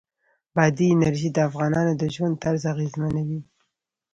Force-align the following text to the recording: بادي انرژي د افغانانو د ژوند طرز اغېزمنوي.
بادي 0.55 0.87
انرژي 0.95 1.29
د 1.33 1.37
افغانانو 1.49 1.93
د 2.01 2.03
ژوند 2.15 2.35
طرز 2.43 2.63
اغېزمنوي. 2.73 3.39